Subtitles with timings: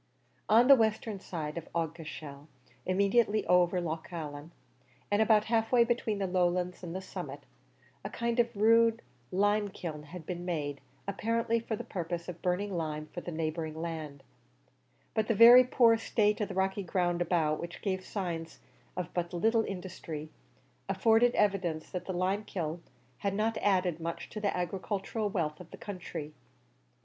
[0.49, 2.47] On the western side of Aughacashel,
[2.87, 4.49] immediately over Loch Allen,
[5.11, 7.43] and about half way between the lowlands and the summit,
[8.03, 13.09] a kind of rude limekiln had been made, apparently for the purpose of burning lime
[13.13, 14.23] for the neighbouring land;
[15.13, 18.59] but the very poor state of the rocky ground about, which gave signs
[18.97, 20.31] of but little industry,
[20.89, 22.81] afforded evidence that the limekiln
[23.19, 26.33] had not added much to the agricultural wealth of the country.